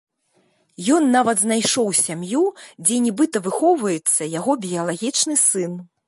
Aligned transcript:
Ён 0.95 1.03
нават 1.15 1.37
знайшоў 1.41 1.91
сям'ю, 2.05 2.41
дзе 2.85 2.97
нібыта 3.05 3.41
выхоўваецца 3.49 4.29
яго 4.39 4.51
біялагічны 4.63 5.35
сын. 5.45 5.77